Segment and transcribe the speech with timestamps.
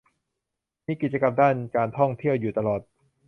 [0.85, 2.81] มีกิจกรรมด้านการท่องเที่ยวอยู่ตลอด